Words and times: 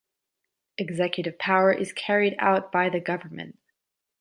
Executive 0.79 1.37
power 1.37 1.71
is 1.71 1.93
carried 1.93 2.35
out 2.39 2.71
by 2.71 2.89
the 2.89 2.99
government. 2.99 3.59